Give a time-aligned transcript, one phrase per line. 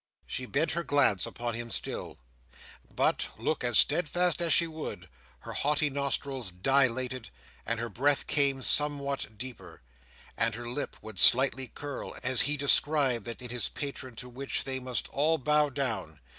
[0.25, 2.17] She bent her glance upon him still;
[2.95, 5.07] but, look as steadfast as she would,
[5.41, 7.29] her haughty nostrils dilated,
[7.67, 9.83] and her breath came somewhat deeper,
[10.35, 14.63] and her lip would slightly curl, as he described that in his patron to which
[14.63, 16.19] they must all bow down.